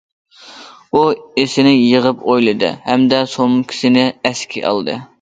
ئۇ 0.93 1.01
ئېسىنى 1.41 1.75
يىغىپ 1.75 2.25
ئويلىدى 2.31 2.75
ھەمدە 2.89 3.23
سومكىسىنى 3.37 4.11
ئەسكە 4.13 4.69
ئالدى. 4.73 5.03